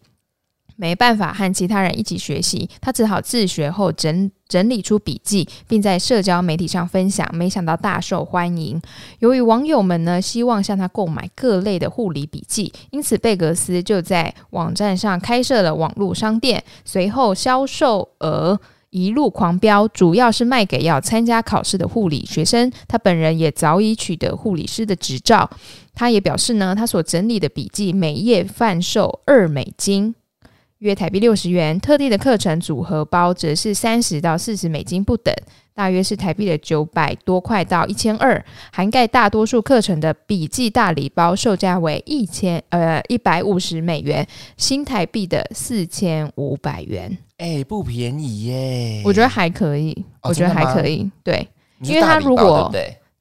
[0.76, 7.30] 没办法和其他人一起学习，他只好自学后整整理出笔记，并在社交媒体上分享。
[7.32, 8.82] 没想到大受欢迎。
[9.19, 16.62] 由于网友们呢希望向他购买各类的护理笔记，因此贝格斯就在网站上开设了网络商店。
[16.84, 18.60] 随后销售额
[18.93, 22.71] 一路狂飙，主要是卖给要参加考试的护理学生。
[22.88, 25.49] 他本人也早已取得护理师的执照。
[25.95, 30.13] 他也表示呢，他所整理的笔记每页贩售二美金。
[30.84, 35.34] 约台币六十元，特地的课程组合包则是三十到四十美金不等，
[35.74, 47.17] 大约是台币的九百多块到一千二，涵盖大多数课程的笔记大礼包，售价为一千呃一百五十美元，新台币的四千五百元。
[47.38, 49.02] 哎，不便宜耶！
[49.06, 51.10] 我觉得还可以，我觉得还可以。
[51.24, 51.48] 对，
[51.80, 52.69] 因为它如果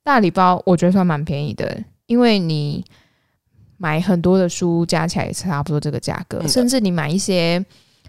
[0.02, 2.84] 大礼包，我觉得算蛮便宜的，因为你。
[3.82, 7.62] 买很多的书加起来也差不多这个价格，甚至你买一些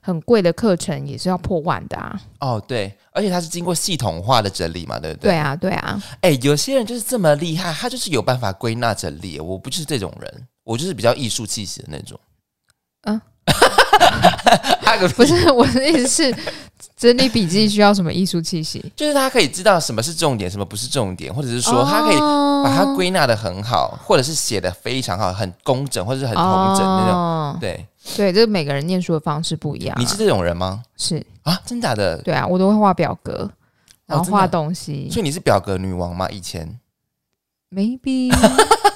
[0.04, 2.22] 很贵的课程也是要破万的啊！
[2.42, 5.32] 哦，对，而且它是经过系统化的整理嘛，对不对？
[5.32, 6.04] 对啊，对啊。
[6.22, 9.40] 哎，有些人就是这么厉害，他就是有办法归纳整理。
[9.40, 12.20] 我不是这种人，我就是比较艺术气息的那种。
[13.08, 13.20] 嗯，
[15.16, 16.36] 不是我的意思是。
[16.96, 18.84] 整理笔记需要什么艺术气息？
[18.96, 26.46] 就是他可以知道什么是重点，什么不是重点，或者是说他可以把它归纳的很好，或者是写的非常好，很工整，或者是很同
[26.78, 27.58] 整那种。
[27.60, 27.86] 对
[28.16, 29.98] 对，这每个人念书的方式不一样。
[30.00, 30.82] 你是这种人吗？
[30.96, 32.22] 是啊，真假的？
[32.22, 33.50] 对啊，我都会画表格，
[34.06, 35.10] 然后画东西。
[35.12, 36.30] 所以你是表格女王吗？
[36.30, 36.80] 以前
[37.70, 38.34] ？Maybe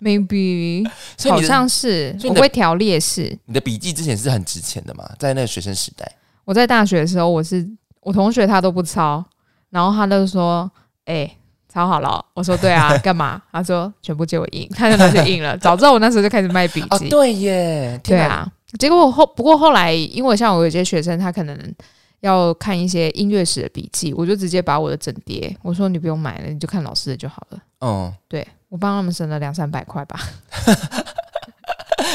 [0.00, 0.86] Maybe，
[1.28, 2.16] 好像是。
[2.24, 3.36] 我会调劣势。
[3.46, 5.08] 你的笔记之前是很值钱的嘛？
[5.18, 6.10] 在那个学生时代。
[6.44, 7.66] 我在大学的时候，我是
[8.00, 9.24] 我同学他都不抄，
[9.70, 10.70] 然后他就说
[11.06, 11.28] ：“哎，
[11.72, 15.56] 抄好了。”我说：“对啊， 干嘛？”他说：“全部借我印。”他就拿去印了。
[15.58, 17.08] 早知道我那时候就开始卖笔记。
[17.08, 18.50] 对耶，对啊。
[18.78, 21.74] 结果后不过后来，因为像我有些学生，他可能
[22.20, 27.58] 要看一些音乐史的笔记，我就直接把我的整叠，我说你不用买了，你就看老师的就好了。
[27.80, 30.20] 嗯，对我帮他们省了两三百块吧。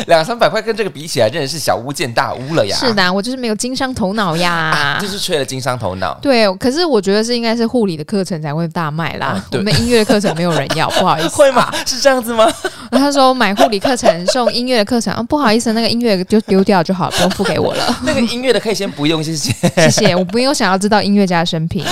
[0.07, 2.75] 两三百块跟这个比起来，真的是小巫见大巫了呀！
[2.75, 6.17] 是的，我就是没有经商头脑呀，就是缺了经商头脑。
[6.21, 9.43] 对，可是我觉得是应该是护理的课程才会大卖啦。
[9.51, 11.29] 我们音乐课程没有人要， 不好意思。
[11.35, 11.71] 会吗？
[11.85, 12.51] 是这样子吗？
[12.91, 17.99] 他说买护理课程送音乐的课程啊，不好意思，那个音乐就丢掉就好，不用付给我了。
[18.03, 19.51] 那个音乐的可以先不用，谢谢。
[19.75, 21.85] 谢谢，我不用想要知道音乐家的生平，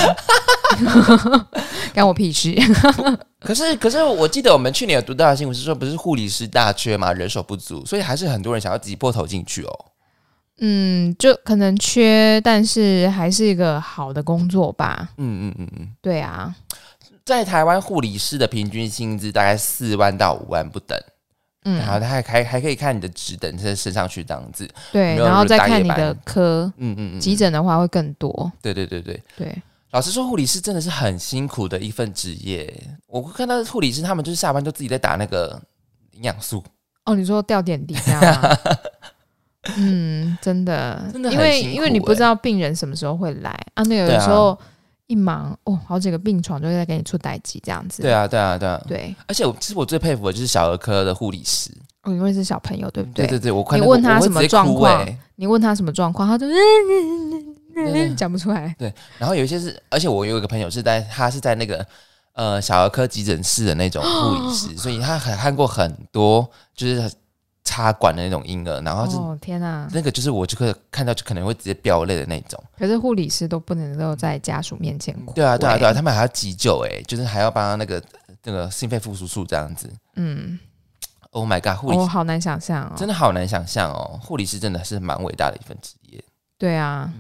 [1.94, 2.56] 干我屁事。
[3.40, 9.86] 可是，可是，我记得我们去年有读到的新闻是说，不是护理师大缺嘛，人手不足，所以还是很多人想要挤破头进去哦。
[10.60, 15.10] 嗯，就可能缺，但是还是一个好的工作吧。
[15.18, 16.54] 嗯嗯嗯嗯，对啊，
[17.24, 21.00] 在台湾护理师的平均薪资大概四万到五万不等。
[21.64, 24.68] 嗯，然后他还还还可以看你的职等再升上去这样子。
[24.92, 26.72] 对，然后再看你的科。
[26.78, 28.52] 嗯嗯嗯，急诊的话会更多。
[28.62, 29.62] 对对对对对。
[29.92, 32.72] 老实说，护理师真的是很辛苦的一份职业。
[33.08, 35.60] 我看到护理师他们就是下班就自己在打那个
[36.12, 36.64] 营养素。
[37.06, 38.58] 哦，你说吊点滴啊？
[39.78, 43.84] 嗯，真的，真的，因为因为你不知道病人什么时候会来啊。
[43.84, 44.58] 那有的时候
[45.08, 48.04] 一忙哦，好几个病床就在给你出代机这样子。
[48.04, 48.82] 对啊，对啊，对啊。
[48.88, 51.72] 对，而且我其实我最佩服的就是小儿科的护理师。
[52.04, 53.26] 哦，因为是小朋友，对不对？
[53.26, 56.46] 对对对，我你问他什么状况，你问他什么状况，他就。
[58.16, 58.74] 讲不出来。
[58.78, 61.86] 对，然后有一些是，而且我有一个朋友是在，他是在那个
[62.34, 67.12] 呃小儿科急诊室的那种护理师，所以他很看过很多就是
[67.64, 72.62] 插管的那种婴儿，然后哦天哪，那个就是我就可看到就可能会直接飙泪的那种。
[72.78, 75.34] 可是护理师都不能够在家属面前哭。
[75.34, 78.02] 对啊，对啊，对啊，他们还要急救，哎，就是还要帮那个
[78.44, 79.88] 那个心肺复苏术这样子。
[80.16, 80.58] 嗯
[81.32, 86.24] ，Oh my god，护理我好难想象哦，真的好难想象哦，护理师真的是蛮伟大的一份职业。
[86.58, 87.14] 对啊。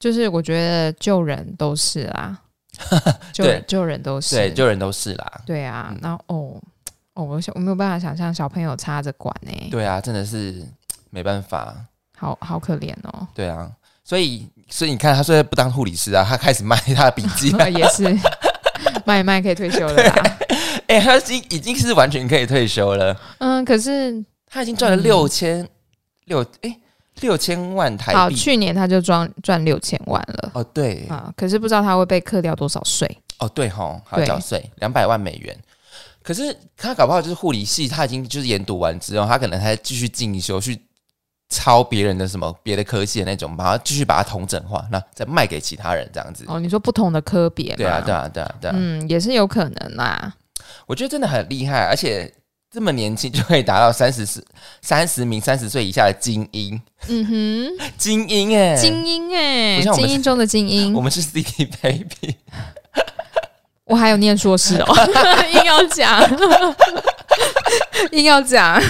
[0.00, 2.38] 就是我觉得救人都是啦，
[3.34, 5.40] 救人救人都是，对，救人都是啦。
[5.44, 6.60] 对啊，然后哦
[7.12, 9.52] 哦，我想我没有办法想象小朋友插着管呢。
[9.70, 10.66] 对啊，真的是
[11.10, 11.76] 没办法，
[12.16, 13.28] 好好可怜哦。
[13.34, 13.70] 对啊，
[14.02, 18.04] 所以所以你看，他虽然不当护理师啊，他开始卖他的笔记， 也是
[19.04, 20.38] 卖一卖可以退休了啦。
[20.86, 23.14] 哎，他已经已经是完全可以退休了。
[23.36, 25.68] 嗯，可是他已经赚了六千
[26.24, 26.74] 六哎。
[27.20, 30.50] 六千万台币，好，去年他就赚赚六千万了。
[30.54, 33.06] 哦，对啊，可是不知道他会被克掉多少税。
[33.38, 35.56] 哦，对哈，还要缴税两百万美元。
[36.22, 40.78] 可是他搞不好就是护理系，他已经就是研读完之后，他可能还继续进修去
[41.48, 46.44] 抄别人的什么别的科系的那种，把它继续把它同整化，那再卖给其他人这样子。
[46.46, 48.74] 哦，你说不同的科别，对啊，对啊，对啊，对啊。
[48.76, 50.32] 嗯，也是有可能啦。
[50.86, 52.32] 我觉得真的很厉害，而且
[52.72, 54.44] 这么年轻就可以达到三十四、
[54.80, 56.80] 三十名三十岁以下的精英。
[57.08, 60.94] 嗯哼，精英哎，精英哎，精英中的精英。
[60.94, 62.36] 我们是 City Baby。
[63.86, 64.94] 我还有念硕士哦，
[65.52, 66.30] 硬要讲，
[68.12, 68.80] 硬要讲。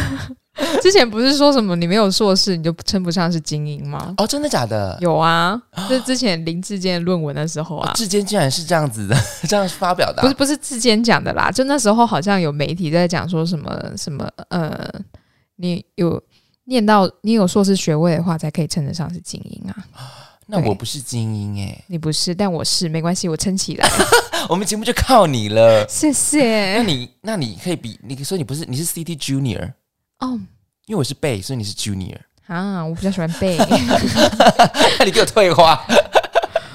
[0.82, 4.14] 之前不是说什么你没有硕士你就称不上是精英吗？
[4.18, 4.96] 哦，真的假的？
[5.00, 9.16] 有啊，就是之前林志坚论文的时候啊，志坚竟然是这样子的，
[9.48, 10.22] 这样发表的？
[10.22, 14.88] 不是不是志坚讲的啦，就那时候好像有媒体在讲说什么什么呃，
[15.56, 16.22] 你有
[16.64, 19.76] 念到你有硕士学位的话，才可以称得上是精英啊。
[20.52, 23.88] 那我不是精英哎，你不是，但我是，没关系，我撑起来。
[24.48, 26.76] 我们节目就靠你了，谢谢。
[26.76, 29.72] 那你那你可以比，你说你不是，你是 CT Junior
[30.20, 30.38] 哦，
[30.86, 32.84] 因为我是 Bay，所以你是 Junior 啊。
[32.84, 35.84] 我比较喜欢那 你给我退化。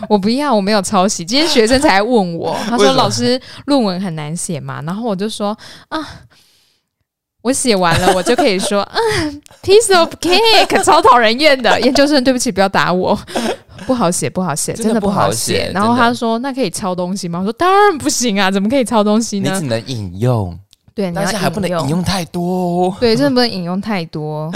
[0.10, 1.24] 我不要，我没有抄袭。
[1.26, 5.58] 今天学生才问我， 他说老师论文很难写嘛，然后我就说
[5.90, 6.00] 啊。
[7.42, 8.98] 我写完了，我就可以说， 啊
[9.62, 11.80] ，piece of cake，超讨人厌的。
[11.82, 13.16] 研究生，对不起，不要打我，
[13.86, 15.70] 不好写，不好写，真的不好写。
[15.72, 17.38] 然后他说，那可以抄东西吗？
[17.38, 19.52] 我说当然不行啊，怎么可以抄东西呢？
[19.54, 20.58] 你只能引用，
[20.96, 24.52] 对，但是还不能引用太多，哦对，真的不能引用太多。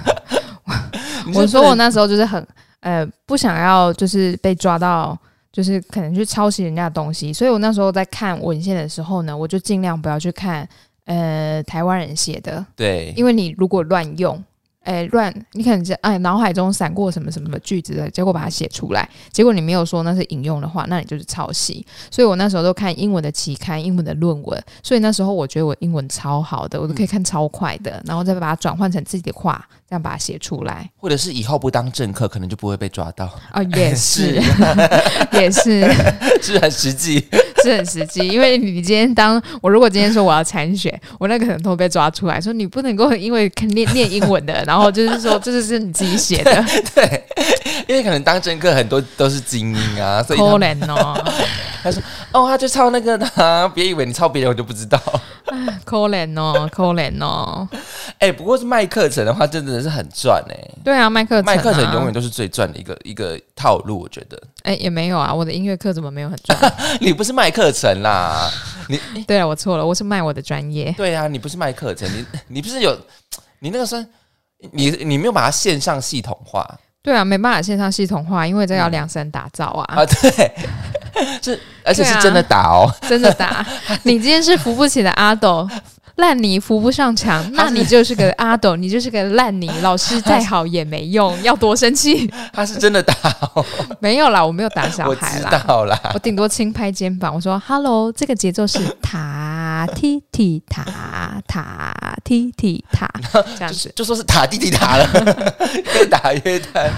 [1.34, 2.46] 我说我那时候就是很
[2.80, 5.16] 呃不想要，就是被抓到，
[5.52, 10.68] 就是可能去抄袭人家的东西，所以我那时候在看文献的时候呢，我就尽量不要去看。
[11.06, 14.42] 呃，台湾人写的，对，因为你如果乱用，
[14.84, 21.84] 哎，乱，你可能哎脑海中闪过什么什么句子的，结果把它写出来，结果你没有说那是引用的话，那你就是抄袭。
[22.10, 30.90] 所以我那时候都看英文的期刊，英文的论文，所以那时候我觉得我英文超好的，我都可以看超快的，然后再把它转换成自己的话，这样把它写出来。
[30.96, 34.40] 或者是以后不当政客，可能就不会被抓到啊， 也是，
[35.32, 35.90] 也是，
[36.42, 37.26] 是很实际。
[37.64, 47.24] 是很实际，因为你今天当我如果今天说我要参选，我那个可能都被抓出来说你不能够因为念念英文的，然后就是说这是是你自己写的，对，
[47.88, 51.14] 因为可能当政客很多都是精英啊，所以可怜哦。
[51.84, 53.28] 他说哦，他就抄那个的，
[53.74, 54.98] 别以为你抄别人我就不知道，
[55.84, 57.68] 可怜哦，可怜哦。
[58.18, 60.70] 哎，不过是卖课程的话，真的是很赚哎。
[60.82, 64.42] 对啊，卖课程，卖课程永远都是最赚的一个一个套路，我觉得。
[64.62, 66.74] 哎，也没有啊，我的音乐课怎么没有很赚？
[67.00, 68.50] 你不是卖课程啦，
[68.88, 70.90] 你 对啊，我错了，我是卖我的专业。
[70.96, 72.98] 对啊，你不是卖课程，你你不是有
[73.58, 74.04] 你那个是，
[74.72, 76.66] 你你没有把它线上系统化。
[77.04, 79.96] 对啊，没办法线上系统化，因为这要量身打造啊。
[79.96, 80.52] 啊，对，
[81.42, 83.64] 是而且是真的打哦，真的打。
[84.04, 85.68] 你今天是扶不起的阿斗。
[86.16, 89.68] 烂泥扶不上墙，那你就是个阿斗，你就是个烂泥。
[89.82, 92.30] 老师再好也没用，要多生气。
[92.52, 93.14] 他是真的打，
[93.98, 97.34] 没有啦，我没有打小孩啦，我知道啦，我顶多轻拍肩膀。
[97.34, 103.10] 我说：“Hello，这个节奏是塔踢踢塔塔踢踢塔，
[103.58, 105.08] 这样子就说是塔踢踢塔了，
[105.96, 106.92] 越打越弹。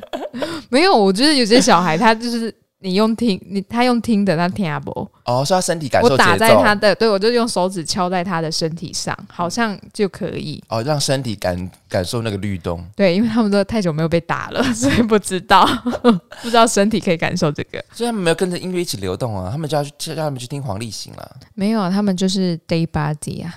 [0.68, 2.54] 没有，我觉得有些小孩他就是。
[2.82, 5.06] 你用听，你他用听的，他听不？
[5.24, 10.62] 哦，是他身体感受我打在他的，对我就用手指敲在他的身体上，好像就可以。
[10.68, 12.82] 哦，让身体感感受那个律动。
[12.96, 15.66] 对，因为他们都太久没有被打了， 所以不知道，
[16.42, 17.84] 不知道身体可以感受这个。
[17.92, 21.36] 所以他们没有跟着音乐一起流动啊，他们就要去叫他们去听黄立行了。
[21.54, 23.54] 没有，他们就是 day body 啊，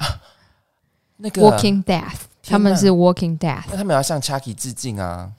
[1.16, 5.32] 那个 walking death，他们是 walking death，那他们要向 Chucky 致敬啊。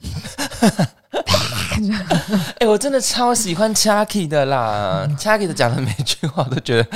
[2.59, 6.89] 哎，我真的超喜欢 Chucky 的啦！Chucky 的讲的每句话都觉得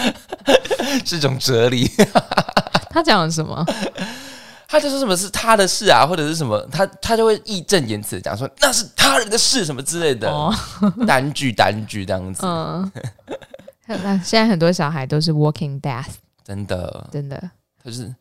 [1.05, 1.89] 是一种哲理。
[2.89, 3.65] 他讲了什么？
[4.67, 10.32] 他就说什么是他的事啊，或者是什么，他他就会义正言辞讲说那是他人的事什么之类的，
[11.08, 12.45] 单句单句这样子。
[12.45, 12.91] 嗯，
[13.88, 17.49] 那现在很多小孩都是 Walking Death，真的真的，
[17.84, 18.13] 可是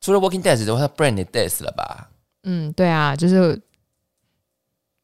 [0.00, 2.08] 除了 Walking Death 之外，他 Brain Death 了吧？
[2.44, 3.60] 嗯，对啊，就是。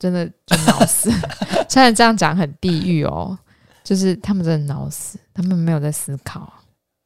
[0.00, 1.12] 真的就脑死，
[1.68, 3.38] 虽然这样讲很地狱哦，
[3.84, 6.50] 就是他们真的脑死，他们没有在思考，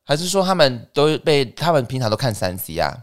[0.05, 2.97] 还是说他们都被他们平常都看三 C 啊？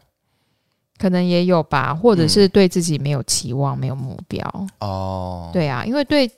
[0.97, 4.47] 可能也有吧，或者是对自己没有期望、没有目标
[4.79, 5.49] 哦。
[5.51, 6.31] 对啊，因为对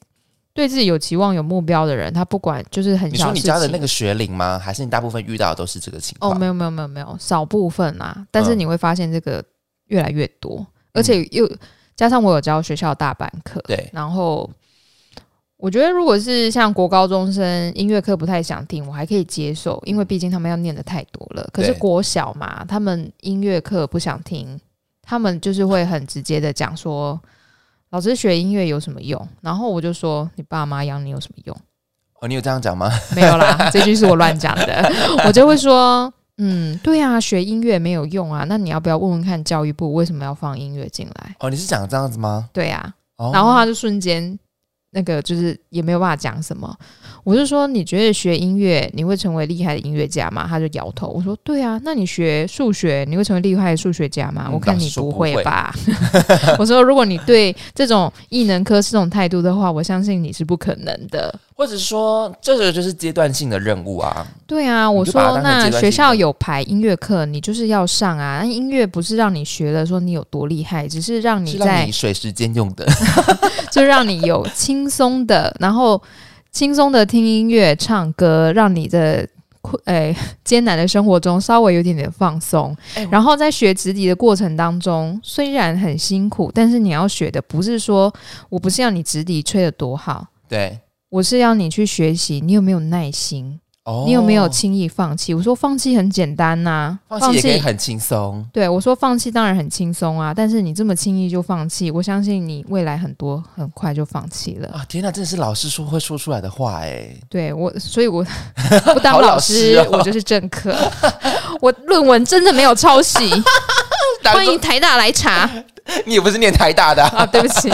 [0.56, 4.58] 对自己有期望、有目标的人，他不管就是很你说你家的那个学龄吗？
[4.58, 6.32] 还是你大部分遇到的都是这个情况？
[6.32, 9.44] 哦，没有没有没有没有，少部分啊，但是你会发现这个
[9.90, 11.48] 越来越多，而且又。
[11.96, 14.50] 加上我有教学校大班课，对，然后
[15.58, 21.50] 我觉得如果是像国高中生音乐课不太想听，我还可以接受，因为毕竟他们要念的太多了。
[21.54, 24.60] 可是国小嘛，他们音乐课不想听，
[25.02, 27.20] 他们就是会很直接的讲说，
[27.92, 29.28] 老师学音乐有什么用？
[29.42, 31.56] 然后我就说，你爸妈养你有什么用？
[32.20, 32.90] 哦，你有这样讲吗？
[33.16, 34.92] 没有啦，这句是我乱讲的。
[35.26, 38.44] 我就会说，嗯，对啊，学音乐没有用啊。
[38.48, 41.36] 那你要不要问问看教育部为什么要放音乐进来？
[41.40, 42.50] 哦，你是讲这样子吗？
[42.52, 44.38] 对啊，哦，然后他就瞬间
[44.94, 46.76] 那个就是也没有办法讲什么。
[47.24, 50.46] 我就说，你觉得学音乐你会成为厉害的音乐家吗？
[50.48, 51.08] 他就摇头。
[51.08, 54.46] 我说，对啊，那你学数学你会成为厉害的数学家吗？
[54.48, 55.74] 嗯我看你不不会会吧。
[56.60, 61.34] 我说，如果你对这种异能科是这种态度的话，我相信你是不可能的。
[61.56, 64.26] 或者说这个就是阶段性的任务啊。
[64.46, 68.40] 对啊，我说那学校有排音乐课，你就是要上啊。
[68.42, 72.86] 那音乐不是让你学了说你有多厉害，只是让你在你水时间用的，
[73.82, 76.02] 就让你有轻松的，然后
[76.52, 79.28] 轻松的听音乐、唱歌，让你的
[79.62, 82.76] 困诶、艰难的生活中稍微有点点放松。
[82.94, 88.14] 哎然后在学直笛的过程当中，虽然很辛苦，但是你要学的不是说
[88.50, 95.34] 我不是要你直笛吹得多好，对，我是要你去学习，你有没有耐心，哦，你有没有轻易放弃？
[95.34, 98.46] 我说放弃很简单呐、放弃也可以很轻松？
[98.54, 104.70] 对我说放弃当然很轻松啊，但是你这么轻易就放弃，我相信你未来很多很快就放弃了。
[104.70, 107.10] 啊，天哪，真的是老师说会说出来的话哎。
[107.30, 108.26] 对我，所以我
[108.94, 110.74] 不当好老老师，我就是政客。
[111.60, 113.30] 我论文真的没有抄袭，
[114.24, 115.50] 欢迎台大来查
[116.06, 117.26] 你也不是念台大的、啊，啊！
[117.26, 117.70] 对不起，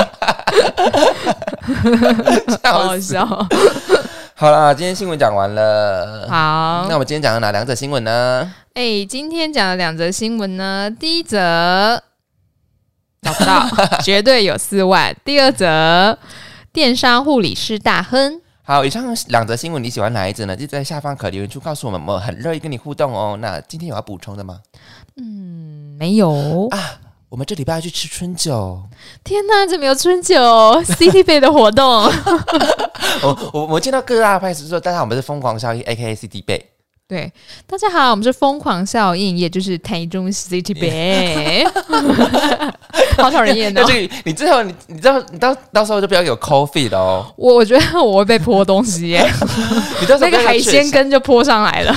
[2.63, 3.47] 好笑。
[4.39, 6.25] 好啦，今天新闻讲完了。
[6.29, 8.49] 好那，我们今天讲了哪两则新闻呢？
[8.73, 12.01] 哎、今天讲了两则新闻呢，第一则
[13.21, 13.67] 找不到，
[14.01, 16.17] 绝对有四万；第二则，
[16.71, 18.39] 电商护理师大亨。
[18.63, 20.55] 好，以上两则新闻你喜欢哪一则呢？
[20.55, 23.37] 就在下方可留言处告诉我们，我们很乐意跟你互动哦。
[23.41, 24.61] 那今天有要补充的吗？
[25.17, 26.69] 嗯，没有。
[27.29, 28.81] 我们这礼拜要去吃春酒，
[29.23, 30.35] 天哪，怎么有春酒
[30.83, 31.85] City Bay 的活动？
[33.21, 36.71] 我我我见到各大派出所，大家我们是疯狂效应 A K A C D 贝。
[37.09, 37.33] 对，
[37.65, 41.67] 大家好，我们是疯狂效应，也就是台中 City Bay，
[43.17, 43.87] 好讨人厌哦那。
[43.91, 49.27] 这你最后你你知道你到到时候就不要有 coffee 了哦，我我觉得我会被泼东西耶，
[49.99, 51.95] 你到时候那个海鲜羹就泼上来了。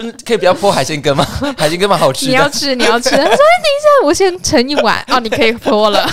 [0.00, 1.24] 嗯可以不要泼海鲜羹吗？
[1.56, 2.32] 海鲜羹蛮好吃的。
[2.32, 3.10] 你要吃，你要吃。
[3.10, 6.10] 他说：“哎，等一下，我先盛一碗。”哦，你可以泼了。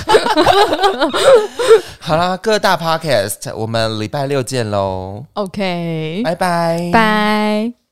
[1.99, 7.86] 好啦，各大 podcast，我们礼拜六见喽，OK，拜拜，拜。